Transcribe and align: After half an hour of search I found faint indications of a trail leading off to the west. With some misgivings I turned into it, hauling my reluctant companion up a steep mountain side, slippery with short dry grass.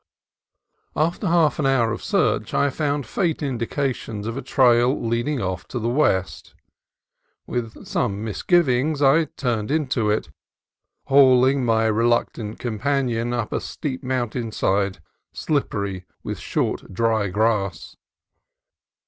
After 0.95 1.27
half 1.27 1.59
an 1.59 1.67
hour 1.67 1.91
of 1.91 2.03
search 2.03 2.55
I 2.55 2.71
found 2.71 3.05
faint 3.05 3.43
indications 3.43 4.25
of 4.25 4.35
a 4.35 4.41
trail 4.41 4.99
leading 4.99 5.39
off 5.43 5.67
to 5.67 5.77
the 5.77 5.87
west. 5.89 6.55
With 7.45 7.85
some 7.85 8.23
misgivings 8.23 9.03
I 9.03 9.25
turned 9.25 9.69
into 9.69 10.09
it, 10.09 10.31
hauling 11.03 11.63
my 11.63 11.85
reluctant 11.85 12.57
companion 12.57 13.31
up 13.31 13.53
a 13.53 13.61
steep 13.61 14.01
mountain 14.01 14.51
side, 14.51 15.03
slippery 15.33 16.07
with 16.23 16.39
short 16.39 16.91
dry 16.91 17.27
grass. 17.27 17.95